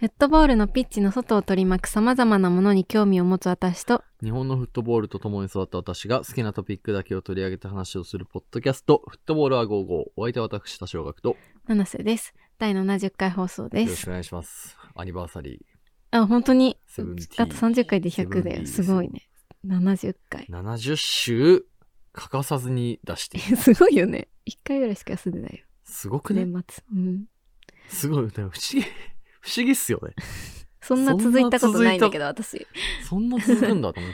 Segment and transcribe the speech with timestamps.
[0.00, 10.04] フットボールのピッチの外を取り巻く様々なものに興味を持つ私と、日本のフットボールと共に育った私が好きなトピックだけを取り上げて話をするポッドキャスト、フットボールは55。
[10.14, 12.32] お相手は私、田代学と、よ七瀬です。
[12.60, 13.90] 第70回放送です。
[13.90, 14.76] ろしくお願いします。
[14.94, 15.66] アニバーサリ
[16.12, 16.78] あ、本当に、
[17.36, 18.62] あと30回で100だよ。
[18.62, 19.28] 70すごいね。
[19.66, 20.46] 70回。
[20.48, 20.62] ー。
[20.62, 21.64] 70週、
[22.12, 23.40] 欠かさずに出して。
[23.56, 24.28] すごいよね。
[24.46, 25.64] 1回ぐらいしか休んでないよ。
[25.82, 26.84] すごくね年末。
[26.94, 27.24] うん。
[27.88, 28.28] すごい。
[28.28, 28.86] でも不思議、
[29.40, 30.14] 不思議っすよね。
[30.80, 32.66] そんな続いたことないんだけど、私。
[33.02, 34.12] そんな続くんだと思っ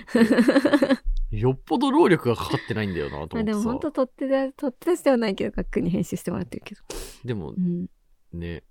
[1.30, 1.37] て。
[1.37, 3.80] よっぽど労力がかかってないんだよなとまあでも思ってさ。
[3.80, 6.80] 本当取って出、取って出してはないけど、学に編集してもらってるけど。
[7.24, 7.87] でもうん。
[8.32, 8.65] ね、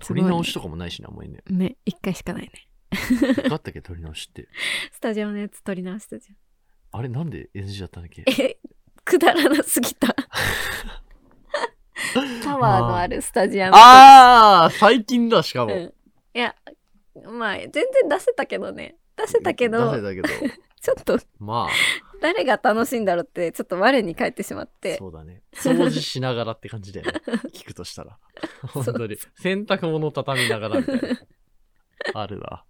[0.00, 1.42] 取り直しとかもないしな、あんまりね。
[1.48, 2.52] ね、1回しかないね。
[3.50, 4.48] あったっけ、 取り直しって。
[4.92, 6.28] スタジオのやつ取り直したじ
[6.90, 8.24] あれ、なんで NG だったんだっけ？
[8.26, 8.46] ゃん。
[8.46, 8.58] え、
[9.04, 10.14] くだらなすぎた。
[12.42, 13.76] タワーのあるスタジアム。
[13.76, 15.94] ああ最近だ、しかも、うん。
[16.34, 16.54] いや、
[17.30, 18.96] まあ、全然出せたけどね。
[19.16, 19.90] 出せたけど。
[19.92, 20.28] 出せたけど。
[20.80, 21.68] ちょっと、まあ、
[22.22, 24.96] 誰が楽しいんだろうって、ちょっと我に返ってしまって。
[24.96, 25.42] そうだね。
[25.52, 27.20] 掃除しながらって感じだよね。
[27.52, 28.18] 聞くとしたら。
[28.68, 29.16] 本当に。
[29.34, 31.18] 洗濯物畳みながらみたいな。
[32.14, 32.64] あるわ。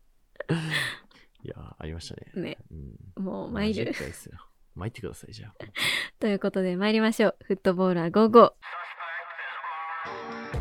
[1.44, 2.32] いやありましたね。
[2.34, 2.58] ね。
[3.16, 3.92] うん、もう参る。
[4.74, 5.54] 参ってください、じゃあ。
[6.18, 7.36] ということで参りましょう。
[7.44, 8.52] フットボーラー55。
[10.08, 10.57] Bye.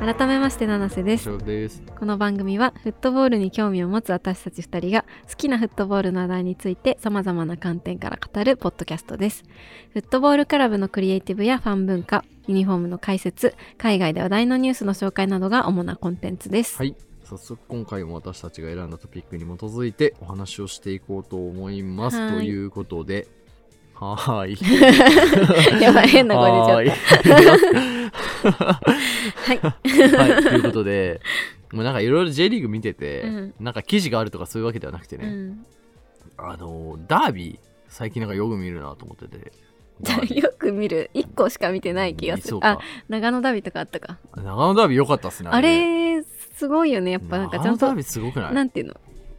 [0.00, 1.38] 改めまして七瀬です。
[1.38, 1.82] です。
[1.98, 9.42] この番組はフットボールに興味を持つ私たち2人が好きなフットボールの話題について様々な観点から語るポッドキャストです。
[9.92, 16.76] フットボールクラブのクリエイティブやファン文化、ユニフォームの解説、海外で話題のニュースの紹介などが主なコンテンツです。
[16.76, 16.94] はい。
[17.24, 22.18] 早速今回も私たちが選んだトピックに基づいてお話をしていこうと思います。
[22.18, 23.26] はいということで、
[24.00, 25.80] はーい。
[25.82, 28.64] やばい、変な声出ちゃった。
[28.64, 29.58] はい。
[29.58, 31.20] はい、ということで、
[31.72, 35.66] もうなんかいろいろ J リーグ見てて、うんなんか記事があるとかそういうわけではなくてね、うん、
[36.38, 37.58] あの、ダービー、
[37.88, 39.52] 最近なんかよく見るなと思ってて。
[40.32, 41.10] よく見る。
[41.14, 42.58] 1個しか見てない気がする。
[42.62, 42.78] あ、
[43.08, 44.18] 長野ダビとかあったか。
[44.36, 45.50] 長野ダービー良かったっすね。
[45.52, 46.22] あねれ、
[46.54, 47.10] すごいよね。
[47.10, 48.54] やっぱなんかちゃんと長野ダービーすごくない？
[48.54, 48.94] なんていうの？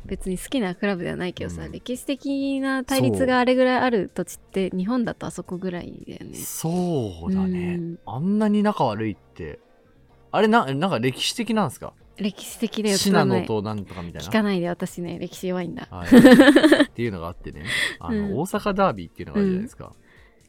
[0.05, 6.35] 別に好きなクラブではないけどさ、うん歴史的な対立があれぐらいある土地って日本だとあそこぐらいだよね。
[6.35, 9.59] そうだね、うんあんなに仲悪いって。
[10.31, 11.93] あれな、なんか歴史的なんですか？
[12.17, 14.27] 歴史的で信濃となんとかみたいな。
[14.27, 15.87] 聞かないで私ね歴史弱いんだ。
[15.89, 16.07] はい、
[16.85, 17.63] っていうのがあってね、
[17.99, 19.93] あの、うん大阪ダービーっていうのがあるじゃないですか。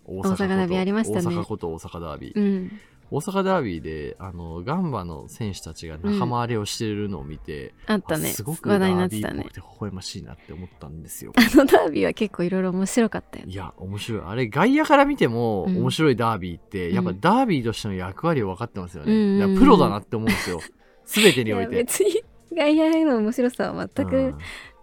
[0.04, 2.70] 大大阪ダービーありましたね大阪こと大阪ダービー。
[3.10, 3.19] うん。
[3.19, 8.31] 大阪ダービーで、あの、ガンバの選手たちが仲間割れをしてるのを見て、あったね。
[8.31, 9.54] あすごく話題になダーってたねビーっぽく。
[9.54, 11.32] て微笑ましいなって思ったんですよ。
[11.37, 13.53] あのダービーは結構いろいろ面白かったよね。
[13.53, 14.22] いや、面白い。
[14.25, 19.12] あれ、外野から見てもうん面白いダービーって、やっぱうんダービーとしての役割を分かってますよね。
[19.12, 20.60] うんプロだなって思うんですよ。
[21.04, 21.77] すべてにおいて。
[21.77, 22.22] 別に
[22.53, 24.34] 外野への面白さは全く、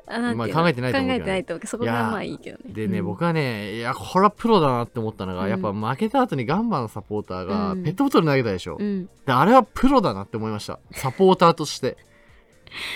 [0.07, 2.73] まあ考えてないと思うけどね考えてないとそこがまあいいけどね。
[2.73, 8.77] でね、うん僕はね、いや、これはプロだなって思ったのが、うんやっぱ負けた後にガンバのサポーターがうんペットボトル投げたでしょ。
[8.79, 9.09] うん。
[9.25, 10.79] であれはプロだなって思いました。
[10.91, 11.97] サポーターとして。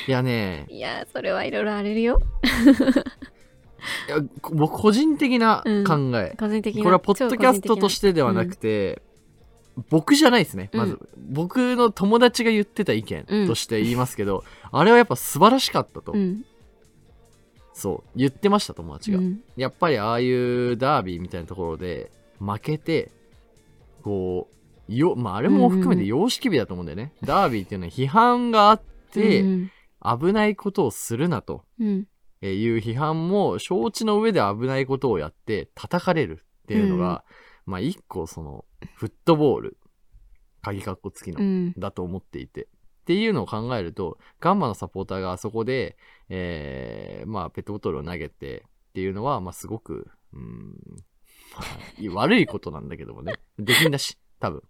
[0.07, 2.21] いやね、いやそれはいろいろ荒れるよ。
[4.07, 6.83] いやこ僕個人的な考え、個人的な。
[6.83, 9.01] これはポッドキャストとしてではなくて、
[9.89, 10.99] 僕じゃないですね、まず、うん
[11.33, 16.43] 僕の友達が言ってた意見として言いますけど、あれはやっぱ素晴らしかったと、うん。
[17.73, 19.41] そう言ってました友達が、うん。
[19.55, 23.11] やっぱりああいうダービーみたいなところで負けて
[24.03, 24.49] こ
[24.89, 29.71] うよまああれも含めて様式美だと思うんだよね、ダービーっていうのは批判があって、うん
[30.03, 31.63] 危ないことをするなと。
[31.79, 32.07] うん。
[32.41, 37.23] えーいう批判も承知の上で危ないことをやって叩かれるっていうのが、
[37.67, 38.65] まあ一個その
[38.95, 39.77] フットボール
[40.63, 41.73] 鍵括弧付きの、うん。
[41.77, 42.67] だと思っていて
[43.11, 45.97] っていうのを考えるとガンバのサポーターがあそこで、
[46.29, 50.75] えーまあペットボトルを投げてっていうのはまあすごくうん、
[51.53, 51.63] まあ、
[52.15, 53.33] 悪いことなんだけどもね。
[53.59, 54.63] できんだし多分。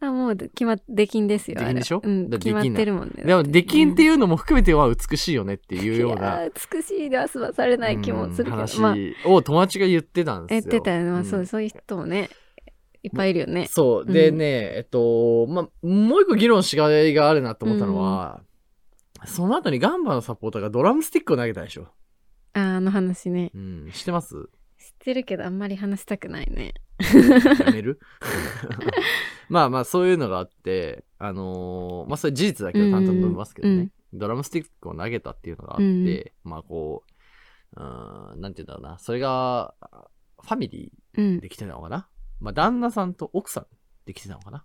[0.00, 1.58] あもう決まっ出禁ですよ。
[1.60, 2.00] 出禁でしょ？
[2.02, 3.22] うん、だ決まってるもんね。
[3.24, 9.28] でもできんってういうのも含めては美しいよねっていうよういなやー美しいでは済まされない気もするけど、うん話まあ。
[9.28, 10.70] を友達が言ってたんですよ。
[10.72, 11.46] 言ってたよね、まあ、そううん。
[11.46, 12.28] そういう人もね
[13.06, 13.66] いっぱいいるよね。
[13.68, 14.04] そう。
[14.06, 14.12] うん。
[14.12, 18.42] でね、えっと、まあ、もう一個議論しがいがあるなと思ったのは、
[19.24, 21.86] その後にガンバのサポーターがドラムスティックを投げたでしょ。
[22.52, 23.50] あーあの話ね。
[23.54, 24.34] うん、知ってます？
[24.34, 26.74] 知ってるけどあんまり話したくないね。
[27.64, 28.00] やめる？
[29.48, 33.74] まあまあそういうのがあって、あのーまあそれ事実だけど淡々と述べますけどね、
[34.12, 34.18] うん。
[34.18, 35.84] ドラムスティックを投げたっていうのがあって、
[36.44, 36.50] うん。
[36.50, 37.04] まあこ
[37.76, 39.74] う、うーん、なんて言うんだろうな、それが、
[40.42, 41.24] ファミリうん。
[41.36, 42.08] ーできてたのかな？
[42.40, 43.66] まあ旦那さんと奥さん
[44.04, 44.64] できてたのかな？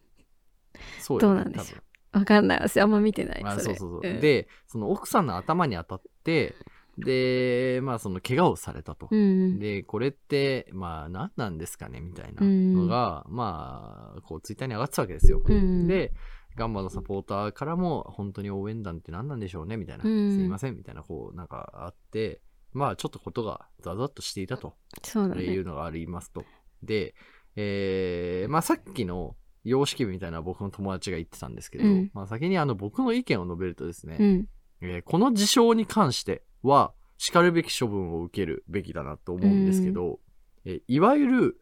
[1.00, 1.76] そうよねどうなんでしょ
[2.12, 2.60] わかんない。
[2.60, 3.42] 私あんま見てない。
[3.42, 4.12] まあ、それそうそうそう。
[4.12, 6.54] ん、で、その奥さんの頭に当たって、
[6.96, 9.08] で、まあその怪我をされたと。
[9.10, 9.58] うん。
[9.58, 12.00] で、これって、まあ何なんですかね？
[12.00, 15.40] みたいなのが、まあ、こうツイッターに上がってたわけですよ。
[15.44, 16.12] うん、で、
[16.56, 19.76] ガンバのサポーターからも、本当に応援団って何なんでしょうね？
[19.76, 22.40] みたいな、うんすいませんみたいな、こう、なんかあって、
[22.72, 25.44] まあちょっとことがザザッとしていたとそうだね。
[25.44, 26.44] いうのがありますと。
[26.82, 27.14] で、
[27.56, 34.48] えー、まあさっきの様式部みたいな僕の友達が言ってたんですけど、うんまあ先にあの僕の意見を述べるとですね、うん。
[34.80, 40.20] えーこの事象に関しては、叱るべき処分を受けるべきだなと思うんですけど、
[40.64, 41.60] えーいわゆる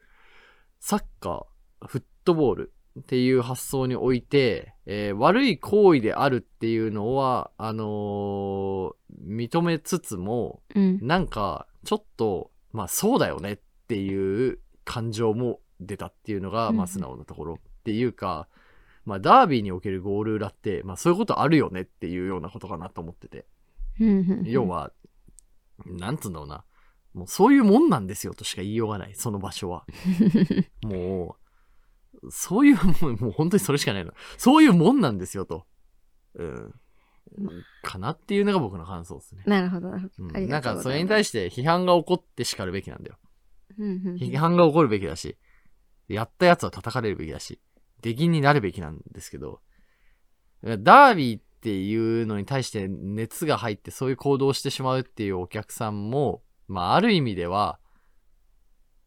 [0.80, 8.90] サッカー、フットボールっていう発想において、えー悪い行為であるっていうのは、あのー
[9.26, 10.98] 認めつつも、うん。
[11.02, 13.58] なんか、ちょっと、まあそうだよねっ
[13.88, 18.48] ていう感情も出たっていうのが、うんまあ素直なところっていうか、
[19.04, 23.46] まあダービーにおけるゴール裏って、まあそういうことあるよねっていうようなことかなと思ってて。
[24.00, 24.42] うん。
[24.46, 24.92] 要は、
[25.84, 26.64] なんつうんだろうな。
[27.12, 29.86] もうそういうもんなんですよとしか言いようがない、その場所は。
[30.84, 31.36] も
[32.22, 34.12] う、そういうもん、もう本当にそれしかないの。
[34.36, 35.66] そういうもんなんですよと。
[36.34, 36.74] うん。
[37.82, 39.42] かなっていうのが僕の感想ですね。
[39.46, 40.36] なるほどなるほうんど。
[40.36, 41.08] ありなんかそれに。
[41.08, 43.16] 対して批判が起こって叱るべきなんだよ。
[43.78, 45.36] 批判が起こるべきだし、
[46.08, 47.60] やったやつは叩かれるべきだし、
[48.02, 49.60] 出禁になるべきなんですけど、
[50.62, 57.78] ダービーっていうのに対して熱が入ってそういう行動をしてしまうっていうお客さんも、まあある意味では、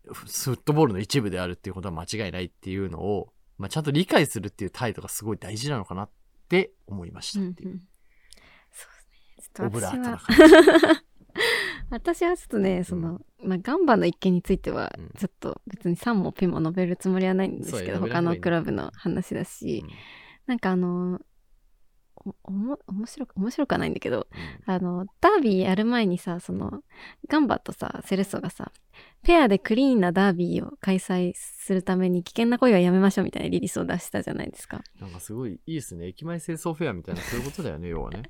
[0.06, 6.10] フフットボールの一部であるっていうことは間違いないっていうのを、まあちゃんと理解するっていう態度がすごい大事なのかなっ
[6.48, 7.70] て思いましたっていう。
[7.70, 7.82] うんうん
[8.72, 8.90] そう
[9.38, 9.68] ですね。
[9.68, 11.02] オブラートな感じ。
[11.90, 19.86] 私はちょっとね、その、まあ、ガンバの一件についてはうん、ちょっと別に3もピも述べるつもりはないんですけど、や述べない方がいい他のクラブの話だし、
[20.46, 21.20] なんかあの、
[22.26, 24.28] おおも面白く、面白くはないんだけど、
[24.66, 26.84] あの、ダービーやる前にさ、その、
[27.28, 28.72] ガンバとさ、セレッソがさ、
[29.24, 34.82] ペアでクリーンなダービーを開催するために危険な行為はやめましょうみたいなリリースを出したじゃないですか。
[35.00, 36.08] なんかすごいいいですね。
[36.08, 38.24] 駅前清掃フェアみたいなそういうことだよね、要はね。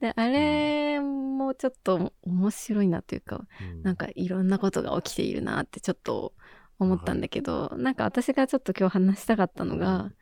[0.00, 6.32] で、あれもちょっと面白いなというか、うんなんかいろんなことが起きているなってちょっと
[6.78, 10.14] 思ったんだけど、なんか私がちょっと今日話したかったのが、うん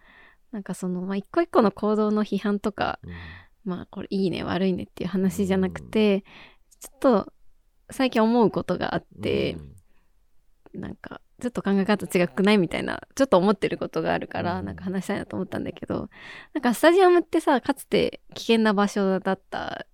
[0.53, 3.13] なんかその、まあ、一個一個の行動の批判とか、うん。
[3.65, 6.25] まあこれいいね悪いねっていう話じゃなくて、
[6.81, 7.33] ちょっと
[7.91, 9.57] 最近思うことがあって、
[10.75, 14.67] なんかちょっと考え方違くないみたいなちょっと思ってることがあるから、うん。
[14.67, 16.09] なんか話したいなと思ったんだけど
[16.55, 19.87] なんかスタジアムってさかつて危険な場所だった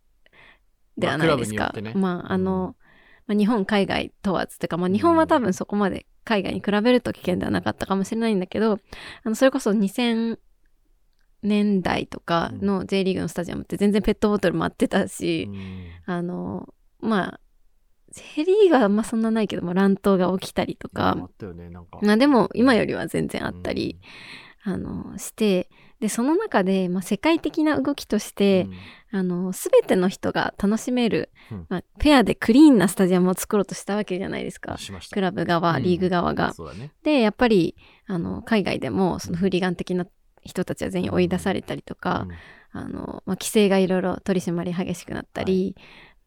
[0.97, 1.73] ではないですか。
[1.95, 2.77] まあああの、
[3.27, 8.79] まあ、日本海外問わずっていうか、まあ、日本は多分そこまで海外に比べると危険ではなかったかもしれないんだけど
[9.25, 10.39] あのそれこそ2000
[11.43, 15.87] 年代とかの J リーグのスタジアムって全然ペットボトル回ってたし、うん。
[16.07, 16.69] あの
[17.01, 17.41] まあ
[18.11, 21.11] J リーグはあんまそんなないけども乱闘が起きたりとか。
[21.11, 21.99] あったよね、なんか。
[22.03, 24.01] まあでも今よりは全然あったり、
[24.65, 25.69] あのして
[26.01, 28.75] でその中で、まあ、世界的な動きとしうん、てう、ん。
[29.11, 31.67] あの全ての人が楽しめる、うん。
[31.69, 34.77] まあ、ペアでクリーンなスタジアムを作ろうとしたわけじゃないですか。
[35.11, 35.83] クラブ側、うん。
[35.83, 36.55] リーグ側が。
[36.79, 36.93] ね。
[37.03, 40.07] でやっぱりあの海外でもそのフーリガン的な
[40.49, 42.27] 人たちは全員追い出されたりとか、
[42.73, 45.77] あのまあ、規制がいろいろ取り締まり激しくなったり、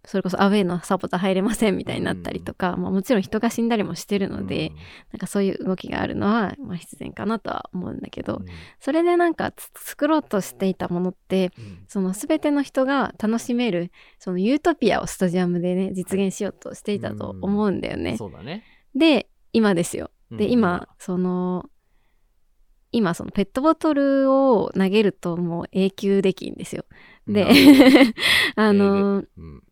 [0.06, 4.72] それこそアウェイのサポーター入れませんみたいになったりとか、まあ、もちろん人が死んだりもしてるので、
[5.12, 8.46] なんかそういう動きがあるのは、まあ、必然かなとは思うんだけど、うん、
[8.80, 11.86] それでなんかつ作ろうとしていたものってうん。
[11.88, 18.18] その全ての人が楽しめるそのユートピアをスタジアムでね実現しようとしていたと思うんだよね。
[18.18, 18.64] そうだね。
[18.96, 20.10] で今ですよ。
[20.32, 20.52] でうん。
[20.52, 21.70] 今、その
[22.92, 26.86] 今そのペットボトルを投げるともう永久できんですよ。
[27.28, 27.48] で
[28.56, 29.64] あのうん、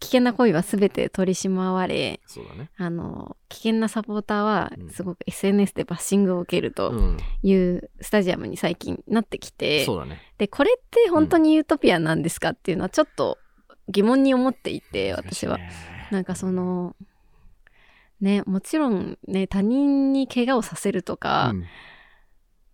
[0.00, 2.20] 危険な行為は全て取り締まわれ
[2.56, 2.70] ね。
[2.76, 10.20] あの危険なサポーターはうんすごく SNS でバッシングを受けるとうん、いうスタジアムに最近なってきて、そうだね。
[10.38, 13.38] でこれって本当にユートピアなんですかっていうのはちょっと
[13.88, 15.58] 疑問に思っていて私は。
[16.10, 16.94] なんかそ、の
[18.20, 21.64] ねもちろんね他人に怪我をさせるとか、うん。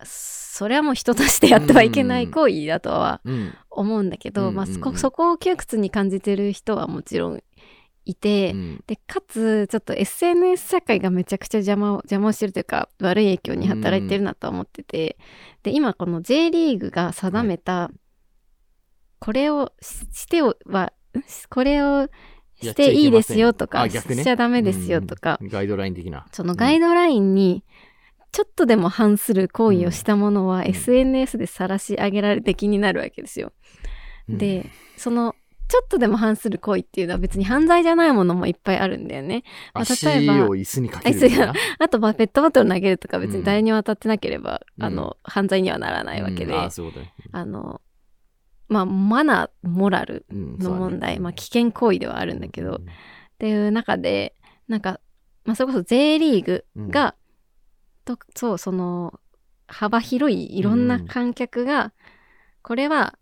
[0.05, 7.43] それはもう人としてやってはいけない行為だとはうん、思うんだけど、うんまあ、そこを窮屈に感じてる人はもちろん
[8.05, 8.85] いて、うん。
[8.87, 15.17] でかつちょっと SNS 社会がめちゃくちゃ邪魔を邪魔をしてるというか悪い影響に働いてるなとは思ってて、
[15.63, 17.91] で今この J リーグが定めた、
[19.21, 21.23] これをししてをはん？
[21.49, 22.09] これを
[22.63, 25.49] していいですよとかしちゃダメですよとか、うん。
[25.49, 26.27] ガイドライン的な。
[26.33, 27.65] そのガイドラインに
[28.33, 30.69] ちょっとでも反する行為をしたものはん。
[30.69, 33.53] SNS で晒し上げられて気になるわけですよ。
[34.29, 34.67] うん、で、
[34.97, 35.35] その
[35.73, 39.43] ちょっとでも反する行為っていうのは別に犯罪じゃないものもいっぱいあるんだよね。
[39.73, 41.53] まあ足例えばを椅子にかける。
[41.79, 43.45] あと、まあペットボトル投げるとか別にうん。
[43.45, 44.85] 誰にも当たってなければ、うん。
[44.85, 46.59] あの、犯罪にはならないわけで、うん。
[46.59, 47.31] あね。
[47.33, 47.81] あの、
[48.73, 52.83] まあ、マナー、モラルうんの問題、まあ、危険行為ではあるんだけど、うん。
[52.85, 52.87] っ
[53.39, 54.35] ていう中で、
[54.67, 54.99] なんか、
[55.45, 57.15] まあ、それこそ J リーグが、
[58.07, 59.21] とそう、その、
[59.67, 61.93] 幅広いいろんな観客が、
[62.63, 63.19] これは、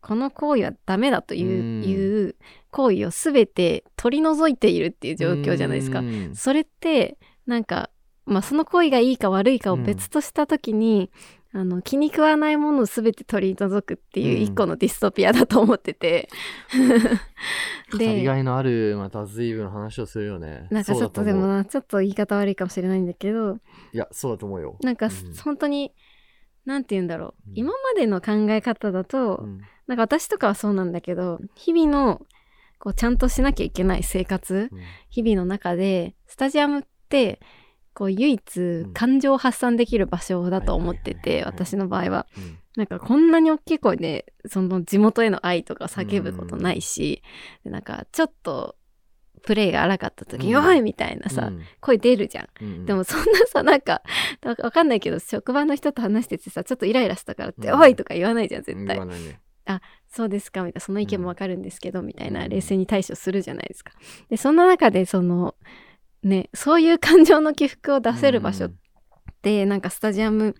[0.00, 2.36] この行為はダメだという,、
[2.70, 6.00] 行為を全て取り除いているっていう状況じゃないですか。
[6.00, 6.34] うん。
[6.34, 7.16] それって、
[7.46, 7.90] なんか、
[8.26, 11.10] まあ、その行為がいいか悪いかを別としたときに、
[11.56, 16.28] あの、気に食わないものを全て取り除くっていう一個のディストピアだと思ってて。
[17.92, 20.66] 語りがいのある、また随分話をするよね。
[20.72, 23.58] なんかちょっとでもな、ちょっと言い方悪いかもしれないんだけど、
[23.92, 24.76] いや、そうだと思うよ。
[24.82, 25.34] なんかうん。
[25.44, 25.94] 本当に、
[26.64, 27.52] なんて言うんだろう、うん。
[27.54, 29.60] 今までの考え方だと、うん。
[29.86, 32.20] なんか私とかはそうなんだけど、日々の、
[32.80, 34.80] こう、ちゃんとしなきゃいけない生活、うん。
[35.08, 37.40] 日々の中で、スタジアムって、
[37.94, 38.92] こう、唯一ん。
[38.92, 42.26] 感情を発散できる場所だと思ってて、私の場合は。
[42.36, 42.58] うん。
[42.76, 47.22] なんかこんなに大きい声で、その地元への愛とか叫ぶことないし、
[47.62, 48.76] でなんかちょっと、
[49.42, 50.66] プレイが荒かった時に、うん。
[50.66, 51.62] おいみたいなさ、うん。
[51.80, 52.48] 声出るじゃん。
[52.60, 54.02] うんでもそんなさ、なんか、
[54.42, 57.80] わわかんないけど、職場の人と話しててさ、ちょっとイライラしたからって、うん。
[57.80, 58.98] おいとか言わないじゃん、絶対。
[59.06, 59.40] ね。
[60.08, 62.48] そうですかみたいな、その意見もわかるんですけど、みたいな、うん。
[62.48, 63.92] 冷静に対処するじゃないですか。
[64.30, 65.54] で、そんな中で、その、
[66.24, 68.72] ね、そういう感情の起伏を出せる場所っ
[69.42, 70.56] て、なんかスタジアム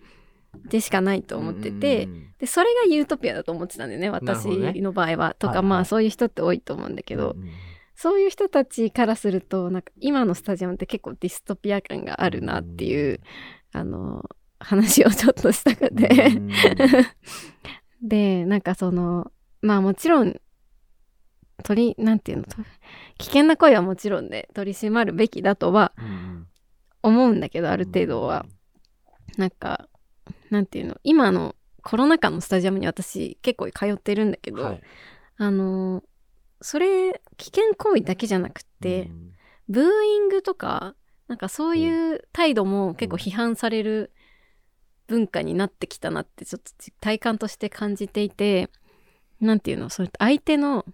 [0.69, 4.45] でしかないと思ってて、うんで、それがユートピアだと思ってたんだよね、私
[4.81, 5.35] の場合は。
[5.39, 7.49] とか、まあ、そういう人って多いと思うんだけど、うん
[7.95, 13.21] そういう人たちからすると、なんか今のスタジアムって結構ディストピア感があるなっていう、
[13.71, 14.29] あの、
[14.59, 16.27] 話をちょっとしたくて。
[16.35, 16.49] うん。
[18.07, 19.31] で、なんかその、
[19.61, 20.35] まあもちろん、
[21.63, 22.57] 取り、なんていうの、と
[23.17, 26.47] 危険な行為はもちろんで取り締まるべきだとはうん
[27.01, 28.45] 思うんだけど、ある程度は。
[29.37, 29.89] なんか、
[30.49, 34.81] なんていうの、今のコロナ禍のスタジアムに私結構通ってるんだけど、はい
[35.37, 36.03] あの、
[36.61, 39.31] それ、危険行為だけじゃなくって、うん
[39.67, 40.95] ブーイングとか、
[41.27, 44.13] なんかそういう態度も結構批判される
[45.07, 46.71] 文化になってきたなってちょっと
[47.01, 48.69] 体感として感じていて、
[49.41, 50.85] なんていうの、それ相手の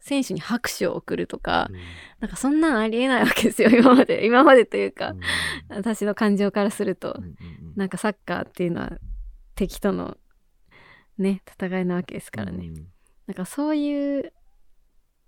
[0.00, 1.70] 選手に拍手を送るとか、
[2.18, 4.26] なんかそんなんありえないわけですよ、 今まで。
[4.26, 5.14] 今までというか、
[5.68, 7.24] 私の感情からするとうん。
[7.24, 8.98] うんうんなんかサッカーっていうのは
[9.54, 10.18] 敵との
[11.18, 12.66] ね、戦いなわけですからね。
[12.66, 12.86] うん
[13.26, 14.32] なんかそういう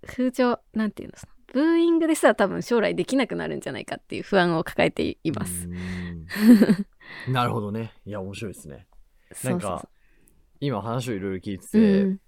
[0.05, 1.15] 風潮、なんていうの、
[1.53, 5.69] ブーイングでさ、多分将来できなくなるんじゃないかっていう不安を抱えています。
[5.69, 6.27] うん
[7.31, 7.93] なるほどね。
[8.05, 8.87] いや、面白いですね。
[9.45, 9.87] なんか
[10.59, 12.19] 今話をいろいろ聞いてて、うん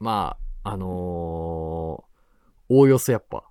[0.00, 2.12] まあ、あのー
[2.68, 3.44] おおよそやっぱ、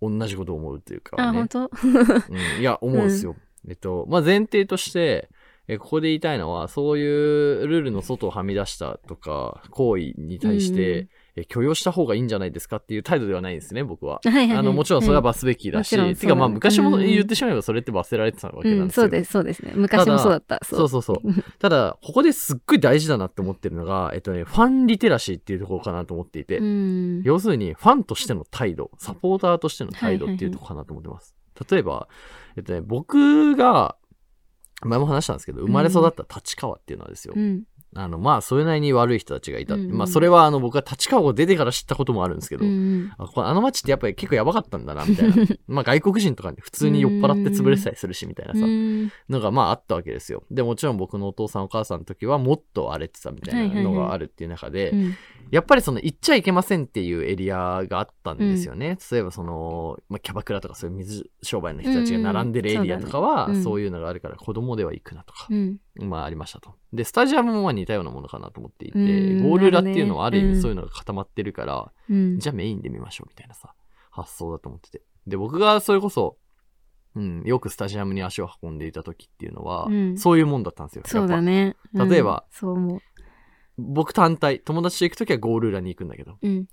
[0.00, 1.48] 同じことを思うっていうか、あ、ね本。
[1.48, 1.70] 当？
[1.82, 3.34] うんいや、思うんですよ。
[3.68, 5.28] えっと、まあ、前提として、
[5.66, 11.08] えここで言いたいのは、そういうルールの外をはみ出したとか、行為に対して、え
[11.44, 14.20] 許容した方がいいんじゃないですかっていう態度ではないんですね、僕は。
[14.24, 19.02] はいはいはいあの、もちろんそれはうん罰すべきだし、もちろんてかまあ昔もうん言ってしまえばそれって罰せられてたわけうん、なんですよ。
[19.02, 19.72] そうです、そうですね。
[19.76, 20.58] 昔もそうだった。
[20.64, 21.18] そうそうそう。
[21.58, 27.22] ただ、ここですっごい大事だなって思ってるのが、えっとね、ファンリテラシーっていうところかなと思っていて、うん。
[27.22, 31.34] 要するに、ファンとしての態度、サポーターとしての態度っていうところかなと思ってます。
[31.70, 32.08] 例えば、
[32.56, 33.96] えっとね、僕が、
[34.82, 37.34] 前も話したんですけど、生まれ育った立川っていうのはですよ。
[37.36, 37.62] うん。
[37.96, 39.74] あの、まあ、それなりに悪い人たちがいた。
[39.74, 43.10] うんうんまあ、それは、あの、僕は立川を出てから知ったこともあるんですけど、うん。
[43.18, 45.34] ああの街ってやっぱり結構やばかったんだな、みたいな。
[45.66, 48.60] まあ、外国人とかに普通に酔っ払って潰れてたりするし、みたいなさ。
[48.64, 50.42] うんのがまああったわけですよ。
[50.50, 55.14] で、もちろん僕のお父さんお母さんの時はもっと荒れてたみたいなのがあるっていう中で、うん
[55.50, 58.98] やっぱりその行っちゃいけませんっていうエリアがあったんですよね。
[59.10, 65.78] 例えばその、まあ、キャバクラとかそういう水商売の人たちが並んでるエリアとかはそういうのがあるから子供では行くなとか、うん。
[66.00, 66.74] まあありましたと。
[66.92, 72.38] で、スタジアムもまあ似たようなものかなと思っていて、うんゴール裏っていうのはある意味そういうのが固まってるから、うん。
[72.38, 73.74] じゃあメインで見ましょうみたいなさ、
[74.10, 75.02] 発想だと思ってて。
[75.26, 76.38] で、僕がそれこそ、
[77.14, 81.02] うん、よくスタジアムに足を運んでいた時っていうのは、うんそういうもんだったんですよ。
[81.06, 81.76] そうだね。
[81.94, 83.02] うん例えばそう思ぱ
[83.78, 86.48] 僕単体、友達と行く時はゴール裏に行くんだけど、う。
[86.48, 86.66] うん。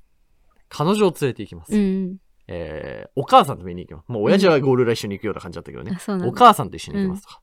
[0.70, 1.76] 彼女を連れて行きます。
[1.76, 2.18] うん。
[2.48, 4.10] えーお母さんと見に行きます。
[4.10, 7.42] もう親父はゴール裏一緒に行くような感じだったけどねうなんだお母さんと一緒に行きますとか。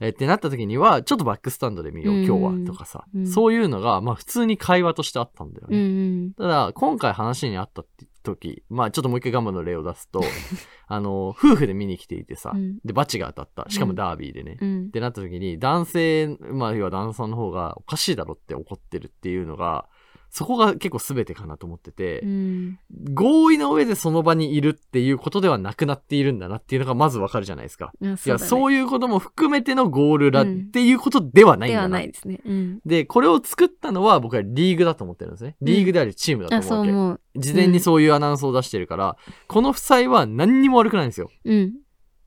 [0.00, 6.26] えーってなった時には、ちょっとバックスタンドで見よう、うん今日は、とかさ、うんそういうのが、まあ普通に会話としてあったんだようんうね。
[6.28, 7.82] んただ、今回話にあった
[8.22, 10.22] 時、まあちょっともう一回ガンマの例を出すと、
[10.86, 13.70] あの、夫婦で見に来ていてさ、うんで、バチが当たった。
[13.70, 14.58] しかもダービーでね。
[14.60, 19.88] うんってなった時に、男性、まあ要は旦那さんの方がおかしいだろって怒ってるっていうのが、
[20.34, 22.78] そこが結構全てかなと思ってて、うん
[23.12, 27.92] 合意の上でその場にいるっていうことではなくなっているんだなっていうのがまずわかるじゃないですか。
[28.00, 31.98] いやいや、だねそういうことも含めてのゴールラっうんていうことではないんではだな。
[31.98, 32.40] ないですね。
[32.46, 32.80] うん。
[32.86, 35.56] で、これを作ったのは僕はリーグだと思ってるんですね。
[35.60, 36.90] リーグでありチームだあ、と思うわけ。
[36.90, 37.20] そう思う。
[37.36, 39.16] 事前にそういうアナウンスを出してるから、
[39.48, 41.30] この夫妻は何にも悪くないんですよ。
[41.44, 41.74] うん。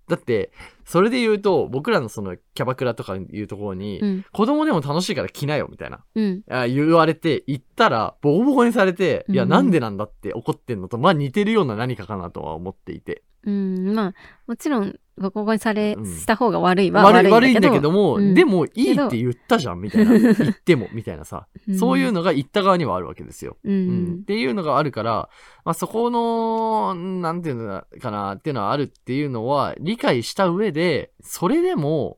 [0.07, 0.51] だって、
[0.85, 4.25] それで言うと、僕らのそのキャバクラとかいうところに、うん。
[4.31, 6.03] 子供でも楽しいから来なよ、みたいな。
[6.13, 6.43] うん。
[6.47, 13.23] あ言われて、行ったら、ボコボコにされて、いや、うんなんでなんだって怒ってんのと、まあ似てるような何かかなとは思っていて。
[13.45, 13.95] うん。
[13.95, 14.13] まあ、
[14.45, 17.67] もちろん、ボコボコにされ、うんした方が悪いは悪い、悪悪いんだけど。
[17.67, 20.11] いんだけども、うんでもいいって言ったじゃん、みたいな。
[20.19, 21.47] 言っても、みたいなさ。
[21.67, 23.57] うんそういうのが言った側にはあるわけですよ。
[23.63, 23.91] ううんっ
[24.21, 24.23] ん。
[24.23, 25.29] ていうのがあるから、
[25.63, 32.17] まあ、そこの、なんていうのかなっていうのはあるっていうのは理解した上で、それでも、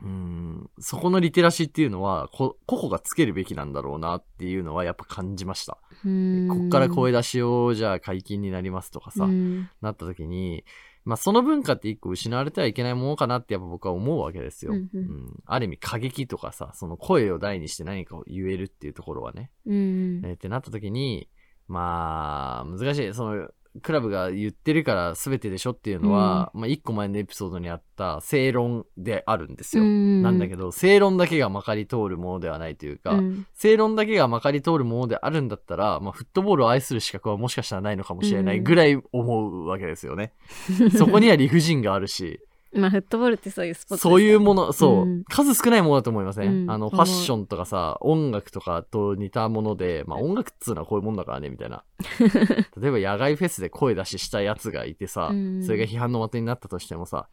[0.00, 5.78] うん、そこのリテラシーっていうのは、こ個々がつけるべきなんだろうなっていうのはやっぱ感じました。
[6.04, 10.64] うんこっから声出しをじゃあ解禁になりますとかさ、うんなった時に、
[11.08, 14.72] まあその文化って一個失われてはいけないものかなってやっぱ僕は思うわけですよ。
[14.72, 19.50] うんうんうんある意味過激とかさ、その声を大にして何かを言えるっていうところはね。
[19.64, 21.30] うんえーってなった時に、
[21.66, 23.14] まあ、難しい。
[23.14, 23.48] その、
[23.82, 29.84] クラブが言ってるから全てでしょっていうのは、まあ一個前のエピソードにあった正論であるんですよ。
[29.84, 40.32] なんだけど、正論だけがまかり通るものではないというか、うん正論だけがまかり通るものであるんだったら、まあフットボールを愛する資格はもしかしたらないのかもしれないぐらい思うわけですよね。
[40.96, 42.40] そこには理不尽があるし、
[42.74, 45.24] まあ、フットボールってそういうスポーツそういうももの、そう、うん。
[45.24, 46.70] 数少ないものだと思いません、うん。
[46.70, 51.84] あの、ファッションとかさ、音楽とかと似たもので、まあ音楽っつうのはこういうもんだからね、みたいな。
[52.76, 55.62] 例えば野外フェスで声出ししたやつがいてさ、うん。
[55.62, 57.28] それが批判の的になったとしてもさ、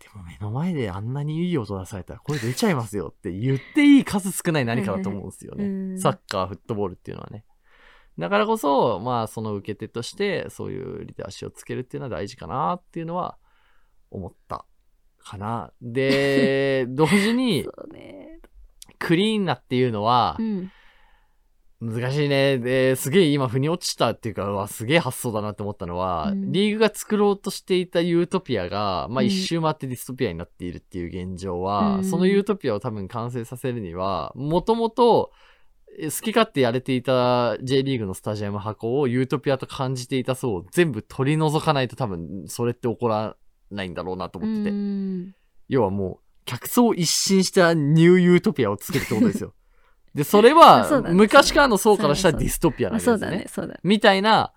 [0.00, 5.64] でも目の前であんなにいい音出されたら声出ちゃいますよって言っていい数少ない何かだと思うんですよね。
[5.64, 5.98] うん。
[6.00, 7.44] サッカー、フットボールっていうのはね。
[8.18, 13.38] だからこそ、まあその受け手として、そういうリテラシーをつけるっていうのは大事かなっていうのは
[14.10, 14.64] 思った
[15.24, 15.72] かな。
[15.80, 17.66] で、 同時に。
[18.98, 20.70] クリーンなっていうのはうん。
[21.80, 22.58] 難しいね。
[22.58, 35.32] で、すげえ今腑に落ちたっていうか、うわすげえ発想だなって思ったのは、うんリーグが作ろうとしていたユートピアが、まあうん一周回ってディストピアになっているっていう現状は、うんそのユートピアを多分完成させるには、もともと、
[35.98, 43.36] え好き勝手やれていた J リーグのスタジアム箱をユートピアと感じていた層を全部取り除かないと多分それって起こら
[43.70, 44.70] ないんだろうなと思ってて。
[44.70, 45.34] うん
[45.68, 49.54] 要はもう、客層一新したニューユートピアを作るってことですよ。
[50.14, 53.26] で、それは昔からの層からしたらディストピアなまあわけですね。
[53.26, 53.80] そうだね、そうだ。
[53.82, 54.52] みたいな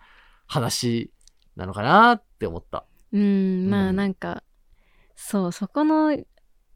[0.46, 1.12] 話
[1.56, 2.86] なのかなって思った。
[3.12, 4.44] うん、まあうんなんか、
[5.16, 6.16] そう、そこの、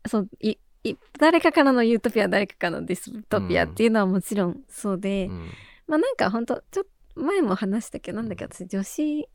[0.07, 5.49] そう、い、い誰かからのユートピア、誰かからのディストピアっていうのはもちろんそうで、うん。
[5.87, 9.29] まあなんかほんと、ちょっと前も話したけど、なんだっけ、私、女子、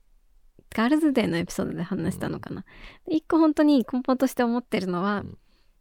[0.75, 2.65] ガールズデーのエピソードで話したのかな。
[3.07, 5.25] で一個本当に根本として思ってるのは、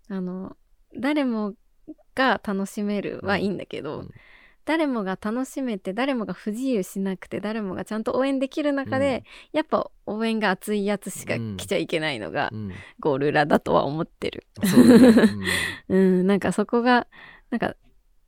[0.10, 0.56] あの、
[0.98, 1.54] 誰も
[2.15, 4.12] が楽しめるはいいんだけど、うん。
[4.65, 12.71] 誰もが楽しめて誰もが不自由しなくて誰もがちゃんと応援できる中で、やっぱ応援が熱いやつしか来ちゃいけないのがうん。
[13.00, 14.48] ゴール裏だとは思ってる。
[14.63, 14.82] そ
[15.89, 17.08] う ん、なんかそこが
[17.52, 17.76] なんか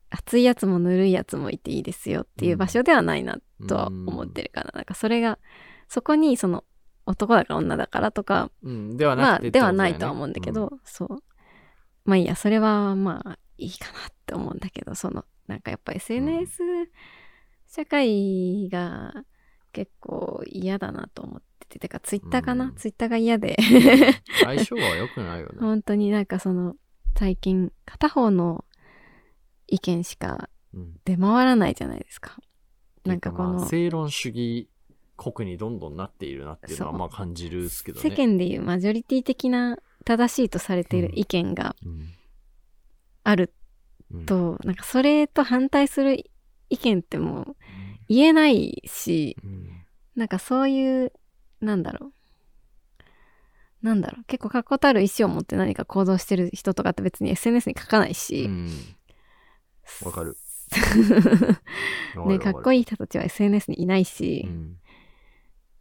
[0.10, 4.72] 熱いやつもぬるいやつもいていいですよっていう場所ではないなうんとは思ってるかな。
[4.76, 5.40] なんかそれが
[5.88, 6.64] そこにその
[7.06, 8.98] 男だから女だからとかうん。
[8.98, 11.24] ではなまあくて、ではないとは思うんだけど、そう。
[12.06, 16.62] まあいいやそれはまあいいかなって思うんだけどそのなんかやっぱ SNS
[17.68, 19.14] 社会が
[19.74, 22.76] 結構嫌だなと思ってててかツイッターかな、うん。
[22.76, 23.58] ツイッターが嫌で。
[23.60, 25.58] うん相性は良くないよね。
[25.60, 26.76] 本当になんかその
[27.18, 28.64] 最近片方の
[29.68, 30.94] 意見しかうん。
[31.06, 32.38] 出回らないじゃないですか。
[33.06, 34.70] なんかこのまあ正論主義
[35.18, 38.10] 国にどんどんなっているなっていうのはまあ感じるっすけどね。
[38.10, 42.10] 世間でいうマジョリティ的な正しいとされている意見がうん
[43.24, 43.54] ある
[44.12, 46.24] うんと、なんかそれと反対する
[46.70, 47.56] 意見ってもう
[48.08, 49.70] 言えないし、うん
[50.16, 51.14] なんかそういう、
[51.62, 53.86] なんだろう。
[53.86, 54.24] なんだろう。
[54.26, 58.46] 結構確固たる意思を持って何か行動してる人とかって別に SNS に書かないし。
[58.46, 58.72] うん
[60.04, 60.36] わかる。
[62.28, 62.80] ね、かっこいい。
[62.80, 64.78] いい人たちは SNS にいないしう、ん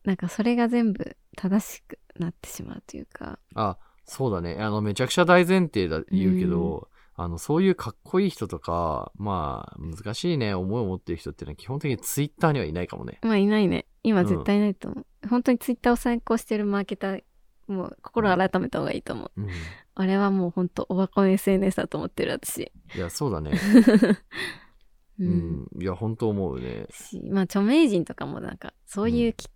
[0.06, 4.56] なんかそれが全部正しくなってしまうというかあ、そうだね。
[4.60, 13.18] あの、めちゃくちゃ大前提だ、言うけど、あの、そういうかっこいい人とか、まあ、難しいね、思いを持ってる人っていうのは基本的にツイッターにはいないかもね。
[13.22, 17.22] まあいないね今絶対いないと思う、本当にツイッターを参考してるマーケター
[17.66, 19.48] もう心改めた方がいいと思う、うん。
[19.94, 23.52] あれはもう本当オワコン SNS だと思ってる私いや、そうだね。
[25.18, 25.82] う、うんん。
[25.82, 26.86] いや、本当思うね。
[26.90, 29.48] しまあ著名人とかもなんかそういうき、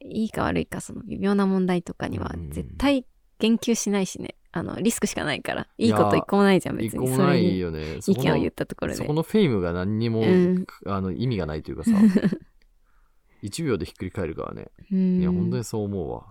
[0.00, 2.50] いいか悪いかその微妙な問題とかにはうん。
[2.50, 3.06] 絶対
[3.38, 4.36] 言及しないしね。
[4.52, 5.68] あのリスクしかないから。
[5.78, 7.98] いいこと一個もないじゃん一別個もないにそれによね。
[8.06, 8.98] 意見を言ったところで。
[8.98, 10.66] そこのフェイムが何にも、うん。
[10.86, 11.92] あの意味がないというかさ、
[13.42, 14.70] 1秒でひっくり返るからね。
[14.90, 15.20] うん。
[15.20, 16.26] いや、本当にそう思うわ。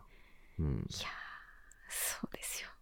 [0.60, 0.66] うん。
[0.66, 0.84] いやー
[1.90, 2.70] そうですよ。
[2.70, 2.74] っ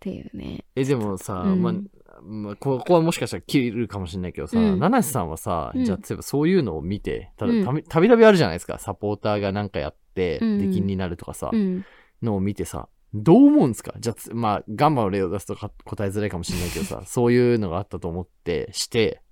[0.00, 0.64] ていうね。
[0.74, 1.62] え、でもさ、うん。
[1.62, 1.74] まあ、
[2.22, 4.78] まあ、ここはもしかしたら切るかもしれないけどさ、うん。
[4.78, 5.84] 七瀬さんはさ、うん。
[5.84, 7.64] じゃあ、例えばそういうのを見て、たうん。
[7.64, 8.78] だたびたびあるじゃないですか。
[8.78, 10.58] サポーターがなんかやって、うん。
[10.58, 11.84] 出禁になるとかさ、うん。
[12.22, 13.94] のを見てさ、どう思うんですか？
[13.98, 19.22] じゃあつ、まあ、ガンマの例を出すとか答えづらいかもしれないけどさ、 そういうのがあったと思って、して、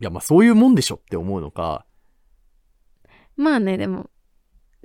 [0.00, 1.86] いや、まあ、そういうもんでしょって思うのか、
[3.36, 4.10] まあねでも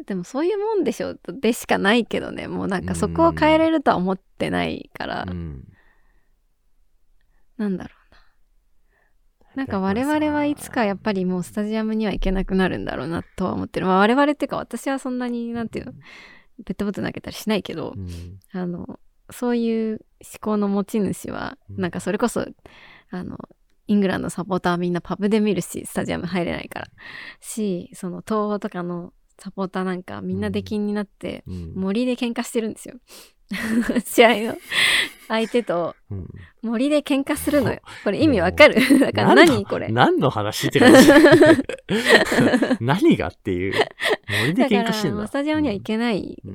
[0.05, 5.67] でもそういうもんでしょでしかないけどねもうなんかそこを変えれるとは思ってないから、うん。
[7.57, 8.17] なんだろうな。
[9.55, 13.87] なんか我々はいつかやっぱりもうスタジアムには行けなくなるんだろうなとは思ってる。
[13.87, 15.93] まあ我々っていうか私はそんなになんていうの、
[16.65, 18.39] ペットボトル投げたりしないけど、うん。
[18.51, 18.99] あの、
[19.31, 21.81] そういう思考の持ち主は、うん。
[21.81, 22.45] なんかそれこそ、
[23.09, 23.37] あの、
[23.87, 26.87] イングランドのサポーターはみんなパブで見るし、スタジアム入れないから。
[27.39, 31.73] し、その東欧とかのサポーターなんかみんな出禁になって、うん。
[31.75, 32.95] 森で喧嘩してるんですよ。
[34.05, 34.57] 試合の
[35.27, 36.27] 相手とうん
[36.61, 37.79] 森で喧嘩するのよ。
[38.03, 38.75] これ意味わかる？
[38.99, 39.87] だから何これ？
[39.89, 41.09] 何の話って感じ？
[42.81, 43.73] 何がっていう。
[44.41, 45.17] 森で喧嘩してんだ。
[45.17, 46.47] もうスタジアムには行けないう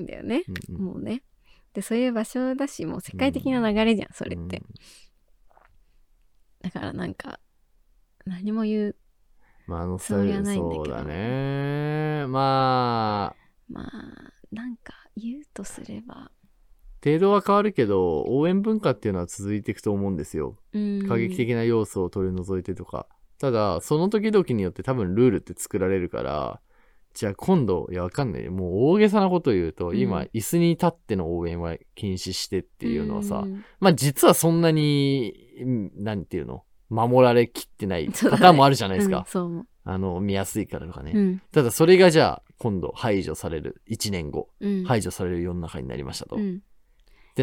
[0.00, 0.42] んんだよね。
[0.68, 1.22] うんうんもうね。
[1.72, 4.60] で、そういう場所だし、もう世界的な流れじゃん、それって。
[6.62, 7.38] だからなんか、
[8.26, 8.96] 何も言う、
[9.68, 12.26] まあ、あの、つもりはないんだけどそうだね。
[12.26, 16.32] まあ、まあ、なんか言うとすれば、
[17.02, 20.56] 程度は変わるけど、応援文化っていうのは続いていくと思うんですよ。
[20.72, 21.08] うん。
[21.08, 23.06] 過激的な要素を取り除いてとか。
[23.38, 26.60] ただ、その時々によって多分ルールって作られるから、
[27.14, 28.48] じゃあ今度、いやわかんない。
[28.50, 36.64] もう大げさなことを言うと、うん今、椅子に立っての応援は禁止してっていうのはさ、んまあ実はそんなに、うんなんていうの？
[36.88, 39.24] 守られきってない パターンもあるじゃないですうんか。
[39.28, 39.66] そう思う。
[39.84, 41.12] あの、見やすいからとかね。
[41.14, 41.42] うん。
[41.52, 43.80] ただそれがじゃあ、今度排除される。
[43.88, 44.50] 1年後。
[44.60, 44.84] うん。
[44.84, 46.36] 排除される世の中になりましたと。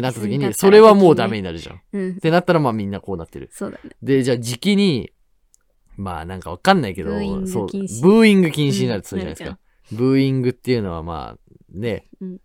[0.00, 0.02] ん。
[0.02, 1.76] てなった時に、それはもうダメになるじゃん。
[1.76, 2.20] っうん。
[2.20, 3.48] てなったらまあみんなこうなってる。
[3.52, 3.90] そうだね。
[4.02, 5.12] で、じゃあ時期に、
[5.96, 7.10] まあなんかわかんないけど、
[7.46, 9.58] そう、ブーイング禁止になるとするじゃないですうんか。
[9.92, 11.38] ブーイングっていうのはまあ、
[11.72, 12.38] ね、うん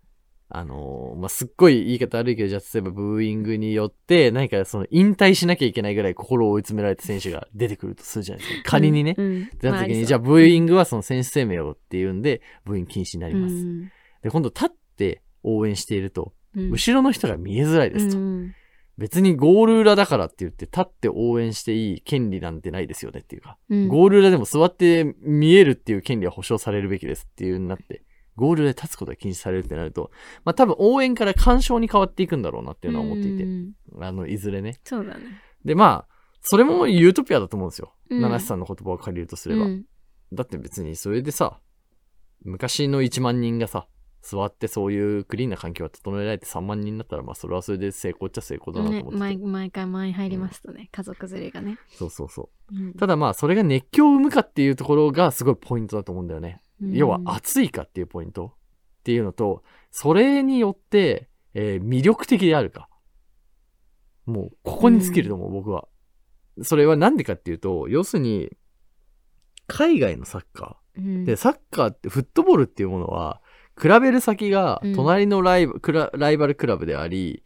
[0.56, 8.70] あのーまあ、すっごい言い方悪いけど、じゃあ例えばブーイングによって、何かその引退しなきゃいけないぐらい心を追い詰められた選手が出てくるとするじゃないですか。
[8.70, 9.16] 仮にね。
[9.18, 9.42] うん。
[9.42, 13.54] ってなった時に、まあじゃあブーイングはその選手生命をっていうんで、ブーイング禁止になります。
[13.54, 13.90] うん
[14.22, 18.18] で、今度立って応援していると、うん後ろの人が見えづらいですと。
[18.18, 18.54] うん
[18.96, 28.04] 別にゴール裏だからって言って立って応援していい権利なんてないですよねっていうか、うんゴール裏でも座って見えるっていう権利は保障されるべきですっていうになって、
[28.36, 30.12] ゴール裏で立つことが禁止されるってなると、
[30.44, 34.78] まあ多分応援から干渉に変わっていくんだろうなっていうのは思っていて、うんあの、いずれね。
[34.84, 35.24] そうだね。
[35.64, 37.94] で、まあ、それもユートピアだと思うんですよ。
[38.10, 39.64] うん七瀬さんの言葉を借りるとすれば。
[39.64, 39.84] うん
[40.32, 41.60] だって別にそれでさ、
[42.42, 43.86] 昔の1万人がさ、
[44.24, 51.78] 座ってそういうクリーンな環境が整えられて3万人になったら、まあそれはそれで成功っちゃ成功だなとね思ってて、毎毎回前入りますとね、家族連れがね。
[51.90, 52.74] そうそうそう。
[52.74, 56.62] うんただまあそれが熱狂を生むかっていうところがすごいポイントだと思うんだよね。
[56.80, 62.88] うん要は熱いかっていうポイントっていうのと、それによって、えー魅力的であるか。
[64.24, 65.86] もうここに尽きると思う、僕は。
[66.62, 68.56] それはなんでかっていうと、要するに、
[69.66, 71.00] 海外のサッカー。
[71.00, 73.42] うんで、サッカーって、フットボールっていうものは、
[73.80, 77.42] 比べる先がうん隣のライバ,、クラライバルクラブであり、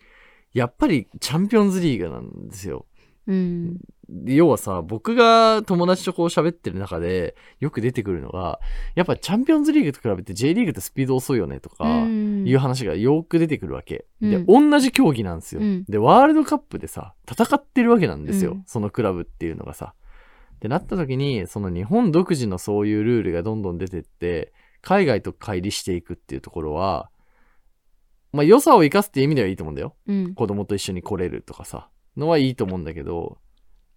[0.52, 2.86] やっぱりチャンピオンズリーグなんですよ。
[3.26, 3.78] うん。
[4.10, 8.58] で要はさ、僕が友達とこう喋ってる中でよく出てくるのが、
[8.94, 14.06] やっぱチャンピオンズリーグと比べて J リーグってスピード遅いよねとか、うんいう話がよく出てくるわけ。
[14.22, 18.52] で、うん同じ競技なんですよ、うんで、ワールドカップでさ、戦ってるわけなんですよ。
[18.52, 19.94] うんそのクラブっていうのがさ。
[20.56, 27.10] ってなった時に、その日本独自のそういうルールがどんどん出てって、海外と乖離していくっていうところは、
[28.32, 29.96] まあ良さを生かすっていう意味ではいいと思うんだよ。
[30.06, 30.34] うん。
[30.34, 33.38] 子供と一緒に来れるとかさ、のはいいと思うんだけど、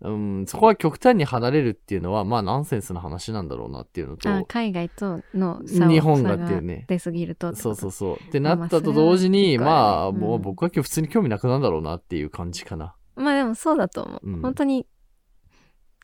[0.01, 8.15] うん、そこは極端に離れるっていうのは、まあナンセンスな話なんだろうなっていうのと、あ海外との差を日本がっていうね出すぎるとそうそうそう。
[8.15, 12.95] ってなったと同時に、まあ、あるねもううん僕は今日普通に興味なくなるんだろうなっていう感じかな。
[13.15, 14.87] まあでもそうだと思う、うん本当に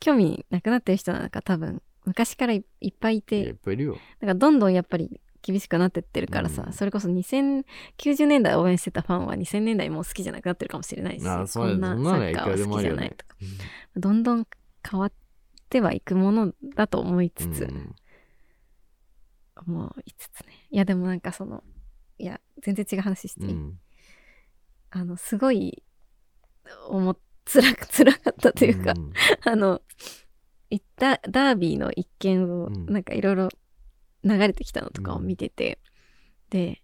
[0.00, 3.96] 興味なくなってる人なんか多分昔からいいっぱいいいやいてっぱいいるよ。
[4.20, 6.72] なんかどんどんやっぱり厳しくなってってるからさ、うん。
[6.72, 13.36] それこそ2090年代応援してたファンは2000年代もう好きじゃなくなってるかもしれないしあそうこんなそんなサッカーは好きじゃないとか。
[13.96, 14.46] どんどん
[14.90, 15.12] 変わっ
[15.68, 17.94] てはいくものだと思いつつ、うん
[19.66, 20.68] 思いつつね。
[20.70, 21.64] いやでもなんかその
[22.18, 23.78] いや全然違う話していい、うん。
[24.90, 25.82] あのすごい
[26.88, 29.12] 思っつらく辛かったというか、ん。
[29.44, 29.82] あの
[30.70, 33.48] 行ったダービーの一件をうんなんかいろいろ
[34.24, 35.78] 流れてきたのとかを見てて、
[36.50, 36.82] で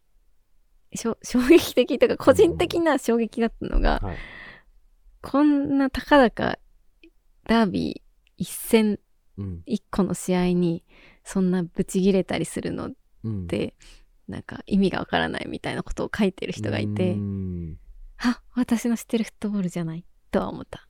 [0.95, 4.17] しょ 衝撃的というか個人的な衝撃だったのが、はい。
[5.23, 6.59] こんなたかだか
[7.45, 8.03] ダービー
[8.37, 9.01] 一戦
[9.37, 9.63] うん。
[9.67, 10.85] 一個の試合に
[11.25, 12.95] そんなブチギレたりするのっ
[13.25, 13.47] うん。
[13.47, 13.75] て
[14.29, 17.79] なんか意味がわからないみたいなことを書いてる人がいて、うん
[18.19, 20.89] あ私の知ってるフットボールじゃないとは思った。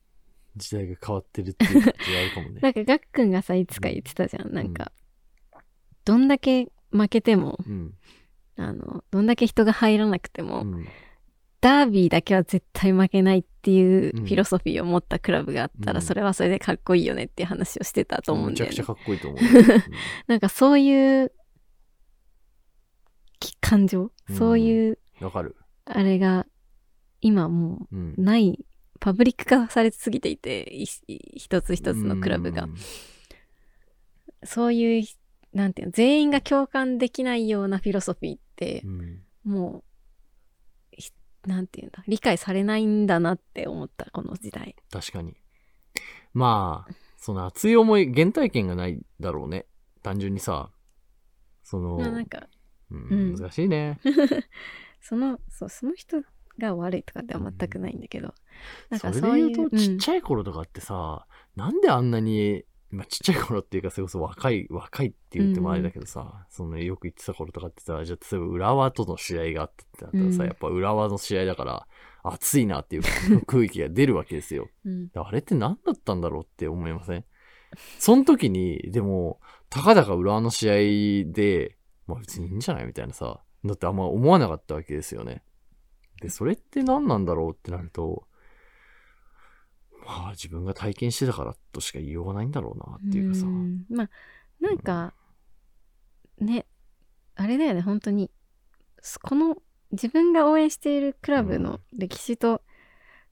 [0.56, 2.60] 時代が変わってるっていう感じがあるかもね。
[2.62, 4.92] なんかガックンがさいつか言ってたじゃん、なんか
[6.04, 7.94] どんだけ負けてもうん。
[8.56, 10.86] あのどんだけ人が入らなくても、うん。
[11.60, 19.40] ダービーだけは絶対負けないっていううんフィロソフィーを持ったクラブがあったら、うんそれはそれでかっこいいよねっていう話をしてたと思うんだよねめちゃくちゃかっこいいと思う。
[20.28, 21.32] なんかそういう
[23.40, 25.56] き感情、うんそういううんわかる。
[25.86, 26.46] あれが
[27.22, 28.20] 今もうんう。
[28.22, 28.64] ない
[29.04, 30.86] パブリック化されすぎていてい
[31.36, 32.74] 一つ一つのクラブがうん
[34.44, 35.04] そういう
[35.52, 39.20] なんていうの全員が共感できないようなフィロソフィーってう、ん。
[39.44, 39.84] も
[40.92, 41.12] うひ
[41.46, 45.36] なんていうんだ理解されないんだなって思ったこの時代確かに。
[46.32, 49.66] まあ、その熱い思い、原体験がないだろうね。
[50.02, 50.70] 単純にさ、
[51.62, 52.48] その、ななんか
[52.90, 54.00] うんうん難しいね。
[55.00, 56.22] そのそうその人
[56.58, 58.34] が悪いとかでは全くないんだけど、
[58.90, 70.48] なんそれでかそういう言うと、ちっちゃい頃とかってさ、なんであんなに、まあ、ちっちゃい頃っていうか、それこそ若い、若いって言ってもあれだけどさ、そのよく言ってた頃とかってさ、じゃあ、例えば浦和との試合があったってなったらさ、うん。
[70.48, 71.86] やっぱ浦和の試合だから、
[72.22, 73.02] 熱いなっていう
[73.46, 74.68] 空気が出るわけですよ。
[74.86, 75.10] うん。
[75.12, 77.24] あれって何だったんだろうって思いません？
[77.98, 80.70] その時に、でも、たかだか浦和の試
[81.26, 82.86] 合で、まあ別にいいんじゃない？
[82.86, 85.42] みたいなさ、だってあんま思わなかったわけですよね。
[86.24, 88.26] で、それって何なんだろうってなると、
[90.06, 93.44] まあ自分が体験してたからとしか言いようがないんだろうなっていうかさ。
[93.44, 93.84] ん。
[93.90, 94.10] まあ
[94.58, 95.12] なんか
[96.38, 96.64] ね
[97.34, 98.30] あれだよね本当に。
[99.02, 99.58] すこの
[99.92, 102.62] 自分が応援しているクラブの歴史と、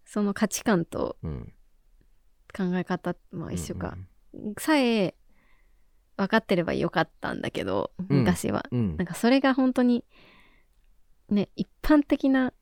[0.04, 1.52] その価値観とうん。
[2.54, 3.96] 考え方まあ一緒か。
[4.34, 5.14] うん、さえ
[6.18, 8.18] 分かってればよかったんだけどうん。
[8.18, 8.96] 昔は、うん。
[8.98, 10.04] なんかそれが本当に
[11.30, 12.52] ね一般的な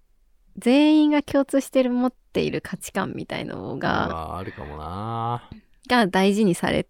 [0.61, 5.49] 全員が共通してる持っている価値観みたいのが、まああるかもな。
[5.88, 6.87] が大事にされ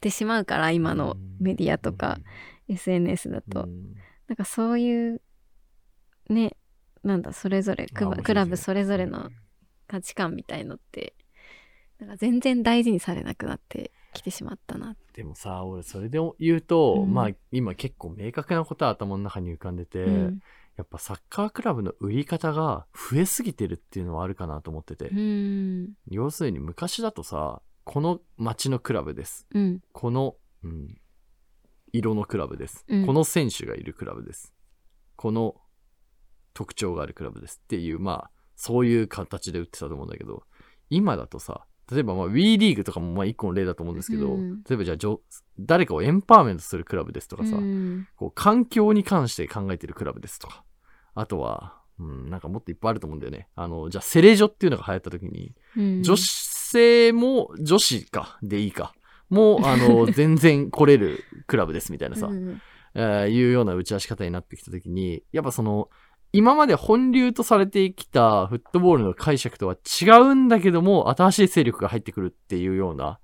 [0.00, 2.18] てしまうから今のメディアとか、
[2.68, 3.94] SNS だと、うん。
[4.28, 5.20] なんかそういう
[6.28, 6.56] ね
[7.04, 9.30] なんだそれぞれククラブそれぞれの
[9.86, 11.14] 価値観みたいのって
[12.00, 14.96] なんか全然大事にされなくなってきてしまったな。
[15.14, 17.14] でもさ、俺それで言うと、うん。
[17.14, 20.40] まあ今結構明確なことは頭の中に浮かんでて、うん
[20.76, 25.08] やっぱサッカークラブの売り方が増えすぎてるっていうのはあるかなと思ってて。
[25.08, 25.94] うん。
[26.08, 29.46] 要するに昔だとさ、この街のクラブです。
[29.54, 29.80] うん。
[29.92, 30.98] この、うん、
[31.92, 33.06] 色のクラブです、うん。
[33.06, 34.52] この選手がいるクラブです。
[35.16, 35.56] この
[36.52, 40.42] 特徴があるクラブですっていう、まあ、そういう形で売ってたと思うんだけど、
[40.90, 44.62] 今だとさ、例えばまあ WE リーグとかもまあ一個の例だと思うんですけど、うん。
[44.64, 45.16] 例えばじゃあ
[45.58, 48.08] 誰かをエンパワーメントするクラブですとかさ、うん。
[48.16, 50.64] こう環境に関して考えてるクラブですとか、
[51.16, 53.48] あとは、うん、なんかもっといっぱいあると思うんだよね。
[53.56, 58.94] あの、じゃあセレジョっていうのが流行った時に、うん女性も女子か、でいいか。
[59.30, 62.60] もう、あの、 全然来れるクラブですみたいなさ、うん
[62.94, 65.88] えーいうような打ち出し方になってきた時に、やっぱその、
[66.32, 73.20] 今まで本流とされてきたフットボールの解釈とは違うんだけども、新しい勢力が入ってくるっていうような、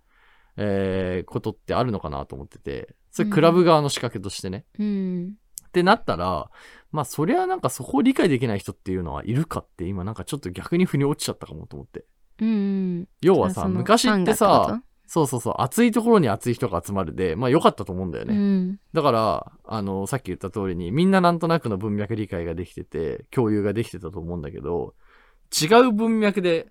[0.57, 4.65] えーことってあるのかなと思ってて、それクラブ側の仕掛けとしてね。
[4.79, 5.37] うん
[5.69, 6.51] ってなったら、
[6.93, 12.05] まあそりゃなんかそこを理解できない人っていうのはいるかって今なんかちょっと逆に腑に落ちちゃったかもと思って。
[12.41, 18.79] うん要はさ、昔ってさ、そうそうそう、暑いところに暑い人が集まるで、まあ良かったと思うんだよことね。
[18.93, 24.95] だから、あの、さっき言った通りに、みんななんとなくの文脈理解ができてて、共有ができてたと思うんだけど、
[25.53, 26.69] 違う文脈で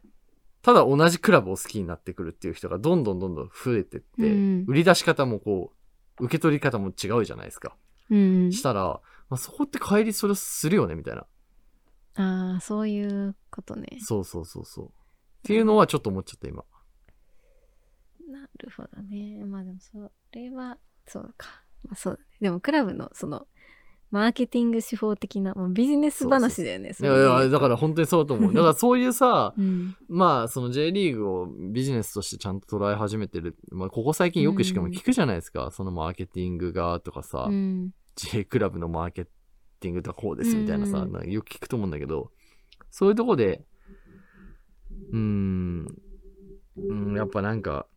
[0.62, 5.74] ただ同じクラブを好きになってくるっていう人がどんどんどんどん増えてって、うん売り出し方もこ
[6.20, 7.76] う、受け取り方も違うじゃないですか。
[8.10, 8.52] うん。
[8.52, 9.00] したら、
[9.32, 11.26] まあ、そこって帰りそれするよね、みたいな。
[12.16, 13.88] ああ、そういうことね。
[14.02, 14.86] そうそうそうそう。
[14.88, 14.90] っ
[15.44, 16.66] ていうのはちょっと思っちゃった、今。
[18.28, 19.46] なるほどね。
[19.46, 21.64] まあでもそれは、そうか。
[21.84, 22.20] まあそう。
[22.42, 23.48] でもクラブのその、
[24.10, 26.92] マーケティング手法的な、もうビジネス話だよね。
[27.00, 28.52] いやいや、だから本当にそうだと思う。
[28.54, 29.96] だからそういうさ、うん。
[30.10, 33.56] まあ、その J リーグをビジネスとしてちゃんと捉え始めてる。
[33.72, 35.72] まあ、ここ最近よくしかも聞くじゃないですか。
[35.72, 37.94] そのマーケティングがとかさ、うん。
[38.16, 39.26] J クラブのマーケ
[39.80, 42.32] ティングとかこうですみたいなさ、うんなよく聞くと思うんだけど、
[42.90, 43.64] そういうとこで、
[45.12, 45.96] うーん、
[46.78, 47.88] うん、やっぱなんか、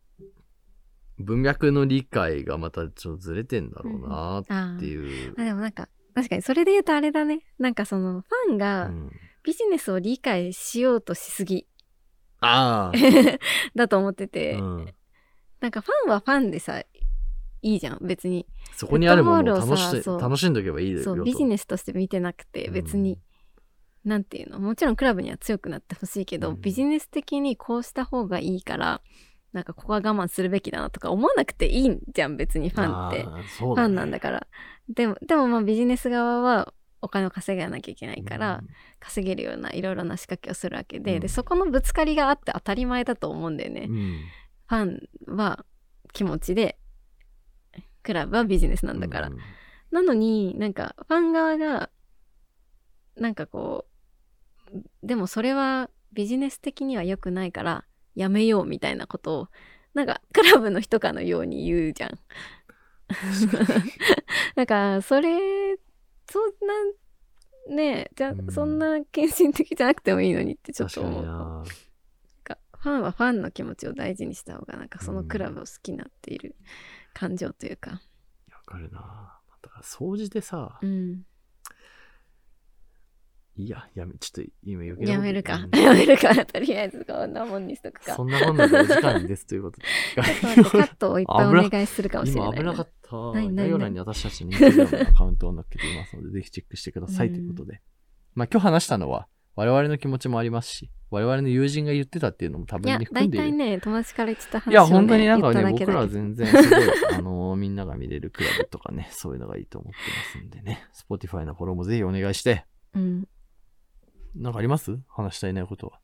[1.17, 5.33] 文脈の理解がまたちょっとずれてんだろうなあっていう。
[5.37, 5.43] あ。
[5.43, 7.41] でもなんか、確かにそれで言うとあれだね。
[7.57, 9.11] なんかその、ファンうがん
[9.43, 11.67] ビジネスを理解しようとしすぎ
[12.41, 12.91] あ
[13.75, 14.93] だと思ってあ、て、うん、
[15.59, 16.83] なんかファンはファンでさ、
[17.65, 18.45] いいじゃん、別に。
[18.75, 21.03] そこにあるものを楽し楽しんどけばいい。
[21.03, 23.19] そう、ビジネスとして見てなくて、別に、
[24.03, 29.01] なんていうの、もちろんクラブには強くなってほしいけど、うんビジネス的にこうした方がいいから、
[29.51, 33.23] なんかここは我慢するべきだなとか思わなくていいんじゃん、別にファンって。
[33.23, 34.47] あーそうファンなんだから。
[34.87, 38.61] でも、でもまあビジネス側はお金を稼がなきゃいけないから、
[38.99, 43.87] 稼げるようないろいろな仕掛けをするわけで、うんで、そこのぶつかりがあって当たり前だと思うんだよね。
[43.89, 44.19] うん、
[44.67, 45.65] ファンは
[46.13, 46.77] 気持ちで、
[48.05, 49.27] クラブはビジネスなんだから。
[49.27, 49.37] うん
[49.95, 51.89] なのになんかファン側が
[53.15, 53.85] なんかこ
[54.73, 59.47] うでもそれはビジネス的には良くないからやめようみたいなことを
[59.93, 62.19] なんかクラブの人かのように言うじゃん。
[64.57, 65.77] なんかそれ
[66.29, 66.51] そん
[67.69, 71.21] なねじゃ、うんそんな献身的じゃなくてもいいのにってちょっと思う。
[71.21, 71.63] にななん
[72.43, 76.57] かファンはファンの気持ちを大事にした方がなんかそのクラブを好きになっている
[77.15, 77.91] 感情というか。
[77.91, 77.97] わ
[78.65, 78.99] かるな
[79.63, 81.23] だから掃除でさ、うん。
[83.57, 85.75] いや、やめ、ちょっと今余やめるかう。
[85.75, 86.45] んやめるか。
[86.45, 88.13] とりあえずこんなもんにしとくか。
[88.13, 89.85] そんなもんなお時間ですということで。
[90.55, 92.49] ちょっとカットをいっぱいお願いするかもしれない。
[92.49, 93.15] 今危なかった。
[93.15, 97.81] 概要欄に私たちのインスタグラムのアカウントを載っけていますので、ぜひチェックしてくださいということで。
[98.33, 103.47] まあ今日話したのは、我々の気持ちもありますし、我々の友人が言ってたっていうのも多いや分に、含んでいる。
[103.47, 106.81] 大体ね、友達から言ってた話を、ね、いや、本当になんかね、僕らは全然すごい、
[107.13, 113.27] あのーみんなが見れるクラブとかね、そういうのがいいと思ってますんでね、Spotify のフォローもぜひお願いして、うん。
[114.35, 114.99] なんかあります？
[115.07, 115.99] 話したいないことは。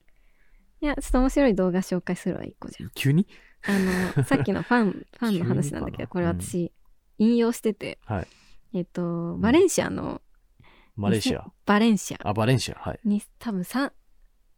[0.82, 2.90] いや、ちょっと面白い動画紹介するわ、一個じゃん。
[2.96, 3.28] 急に？
[3.68, 6.72] あの、 さっきのファン、ファンの話なんだけど、これ私、
[7.18, 8.28] 引用してて、はい。
[8.74, 10.22] えっと、バレンシアの、
[10.96, 11.46] マレーシア？
[11.66, 12.76] バレンシアあ、バレンシア。
[12.80, 13.00] はい。
[13.04, 13.92] に、多分3、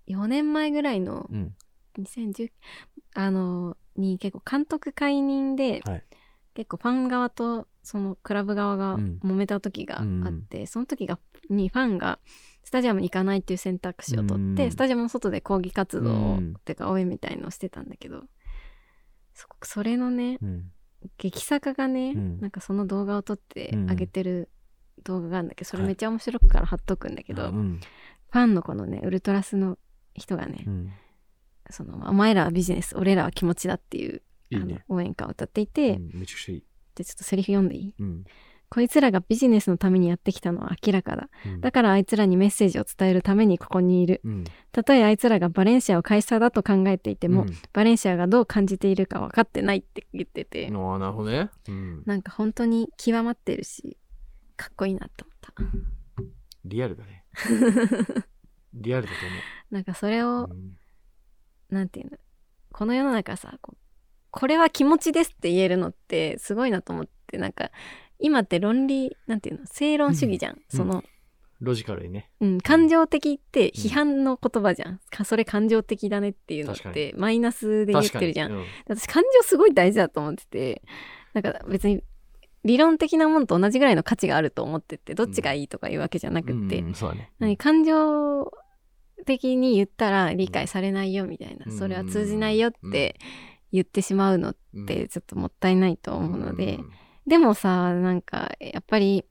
[0.07, 1.55] 4年前ぐらいの、うん。
[1.99, 2.51] 2010
[3.13, 6.03] あのに結構監督解任で、はい。
[6.55, 9.19] 結構ファン側とそのクラブ側がうん。
[9.23, 12.19] 揉めた時があって、その時がにファンが
[12.63, 14.71] スタジアムに行かないっていう選択肢を取って、うん。
[14.71, 16.53] スタジアムの外で抗議活動を、うん。
[16.65, 18.23] てか応援みたいのをしてたんだけど
[19.33, 20.71] そそれのねうん。
[21.17, 22.39] 劇作がね、うん。
[22.39, 23.89] なんかその動画を撮ってうん。
[23.89, 24.49] 上げてる
[25.03, 25.87] 動画があるんだけどそれはい。
[25.87, 27.79] めっちゃ面白くから貼っとくんだけど、うん。
[28.31, 29.77] ファンのこのねウルトラスの
[30.15, 30.91] 人がね、うん。
[31.69, 34.83] そのお前らはビジネス俺らは気持ちだっていういいね。
[34.89, 36.63] 応援歌を歌っていて、うんめちゃくちゃいい。
[36.95, 37.93] でちょっとセリフ読んでいい？
[37.99, 38.23] うん。
[38.69, 41.29] こいつらがビジネスのためにやってきたのは明らかだ。
[41.45, 44.21] うんだからあいつらにメッセージを伝えるためにここにいる。
[44.23, 44.43] うん。
[44.71, 51.49] たとえあいつらがバレンシアを会社だと考えていても、うんバレンシアがどう感じているか分かってないって言ってて、ああ、なるほどね。
[51.67, 52.03] うん。
[52.05, 53.97] なんか本当に極まってるし、
[54.57, 55.33] かっこいいなって思っ
[56.65, 57.25] リアルだね。
[58.73, 59.17] リアルだと
[59.75, 60.49] なんかそれを、思う。
[60.51, 60.77] うん。
[61.69, 62.17] なんていうの？
[62.71, 63.53] この世の中さ
[64.31, 67.69] これは気持ちですって言えるのってすごいなと思ってなんか
[68.19, 69.67] 今って論理なんていうの？
[69.67, 71.03] 正論主義じゃん、その、
[71.59, 72.29] ロジカルにね。
[72.41, 78.09] うん、感情的って批判の言葉じゃん、かそれ感情的だねっていうのってマイナスで言っ。
[78.09, 78.51] てるじゃん。
[78.51, 78.65] うん。
[78.87, 80.81] 私感情すごい大事だと思ってて
[81.33, 82.03] なんか別に
[82.63, 87.31] 理論的なものと同じぐらいの価値があると思っててどっちがいいとかいうわけじゃなくって、うん、ね。
[87.39, 88.51] 何感情
[89.25, 91.77] 的に言ったら理解されないよみたいな、うん。
[91.77, 93.15] それは通じないよって
[93.71, 94.85] 言ってしまうのっうん。
[94.85, 96.89] てちょっともったいないと思うので、ん。
[97.27, 99.25] でもさなんかやっぱり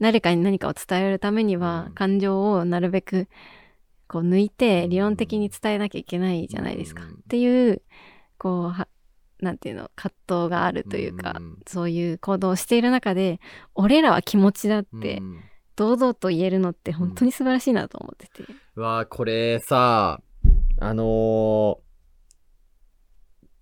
[0.00, 1.94] 誰かに何かを伝えるためにはうん。
[1.94, 3.28] 感情をなるべく
[4.08, 7.10] こう抜いて理論的に伝えなきゃいけないじゃないですか、うん。
[7.10, 7.82] っていう
[8.38, 8.88] こうは
[9.40, 11.58] なんていうの葛藤があるというか、うん。
[11.66, 13.38] そういう行動をしている中で
[13.74, 15.40] 俺らは気持ちだってうん
[15.76, 18.50] 堂々と言えるのって本当に素晴らしいなと思ってて。
[18.74, 20.20] うわーこれさ、
[20.80, 21.86] あのー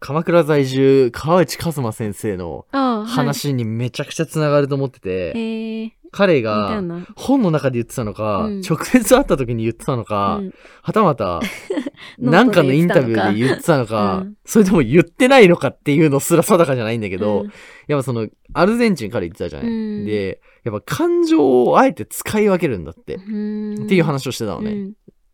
[0.01, 3.07] 鎌倉在住、川内和馬先生のああ、はい。
[3.07, 7.07] 話にめちゃくちゃ繋がると思ってて、えー、彼がな。
[7.17, 11.41] 本の中で言ってたのか、うん直接会った時に言ってたのか、うんはたまた、
[12.19, 14.35] なんかのインタビューで言ってたのか、うん。
[14.45, 17.53] それとも言ってないのかっていうのすら定かじゃないんだけど、うん。
[17.87, 20.07] やっぱその、アルゼンチンから言ってたじゃない、うん。
[20.07, 23.85] で、やっぱ感情をあえて使い分けるんだって、うん。
[23.85, 24.71] っていう話をしてたのね。
[24.73, 24.93] うん。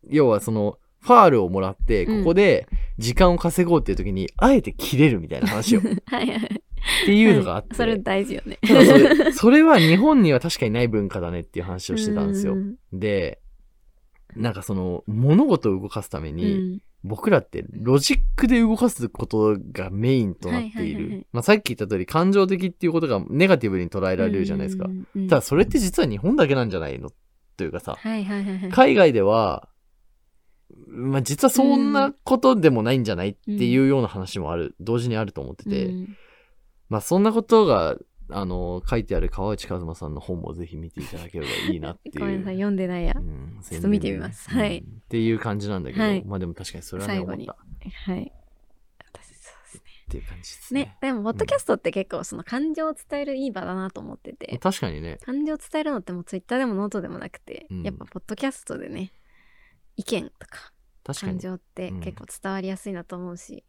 [0.09, 2.19] 要はその、ファールをもらって、うん。
[2.19, 2.67] ここで
[2.97, 6.63] 時間を稼ごうっていう時に、あえて切れるみたいな話を、っ はいはい。
[7.05, 7.75] ていうのがあって。
[7.75, 8.59] それ大事よね。
[8.65, 12.53] それ、それは日本には確かにない文化だねっていう話をしてたんですよ。
[12.53, 12.55] う。
[12.57, 12.75] ん。
[12.93, 13.40] で、
[14.35, 21.27] なんかその、物事を動かすためうに、ん僕らってロジックで動かすことがメインとなっていはいはいはいはいる。
[21.31, 24.85] まあさっき言った通り感情的っていうことがネガティブに捉えられるじゃないですか。
[24.85, 27.09] うんうんただそれって実は日本だけなんじゃないの
[27.57, 28.69] というかさ、はいはいはいはい。
[28.69, 29.67] 海外では、
[30.87, 36.15] まあ実はそんなことでもないんじゃないっていうような話もある、同時にあると思ってて、うん
[36.89, 37.95] まあそんなことが、
[38.29, 42.19] あの、書いてある川内和馬さんの本もぜひ見ていただければいいなっていう。
[42.19, 43.19] ごめんなさい、読んでないやう。
[43.21, 43.30] ん
[43.61, 47.55] ちょっと見てみますはいうんっていう感じなんだけど、はいまあでも確かにそれはね、思ったっ
[48.05, 48.31] はい。
[49.13, 50.97] 私そうですていう感じですね。
[51.01, 55.17] でも、ポッドキャストって結構その感情を伝えるいい場だなと思ってて、確かにね。
[55.23, 59.11] 感情を伝えるのってもうツイッターでもノートでもなくて、うんやっぱポッドキャストでね、
[59.95, 60.71] 意見とか。
[61.03, 63.65] 感情って結構伝わりやすいなと思うし、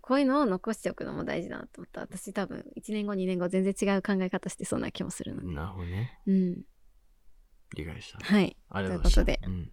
[0.00, 2.00] こういうのを残しておくのも大事だなと思った。
[2.02, 5.54] 私多分1年後2年後全然違う考え方してそうな気もするので。
[5.54, 6.20] なるほどね。
[6.26, 6.62] うん。
[7.76, 8.18] 理解した。
[8.24, 8.56] はい。
[8.70, 9.44] ありがとうございました。
[9.46, 9.72] とうん。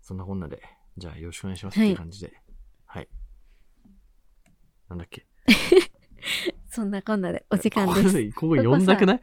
[0.00, 0.62] そんなこんなで、
[0.98, 2.32] じゃあよろしくお願いしますはいっていう感じで。
[2.86, 3.08] はい。
[4.88, 5.26] なんだっけ？
[6.68, 8.32] そんなこんなでお時間ここです。
[8.32, 9.20] ここ読んだくない？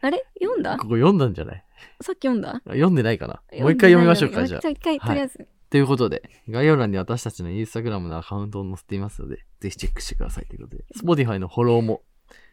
[0.00, 0.24] あれ？
[0.40, 0.76] 読んだ？
[0.76, 1.64] ここ読んだんじゃない？
[2.00, 2.54] さっき読んだ？
[2.66, 3.34] 読んでないかな？
[3.60, 4.68] もう一回読みましょうか、じゃあ。
[4.68, 5.46] 一回、とりあえず。
[5.70, 12.02] ということで、概要欄に私たちのインスタグラムのアカウントを載せていますので、ぜひチェックしてくださいということで、Spotify のフォローも、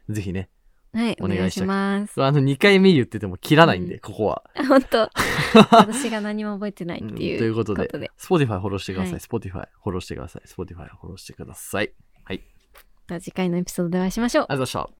[0.09, 0.49] ぜひね、
[0.95, 2.23] はい、お願いします。
[2.23, 4.43] あの2回目言ってても切らないんで、うんここは。
[4.67, 5.09] 本当
[5.75, 7.37] 私が何も覚えてないっていう。
[7.37, 9.11] ということで、Spotify フォローしてください。
[9.13, 10.41] はい Spotify フォローしてください。
[10.45, 11.91] Spotify フォローしてください。
[12.23, 12.41] はい。
[13.07, 14.45] また次回のエピソードでお会いしましょう。
[14.47, 14.93] ありがとうございました。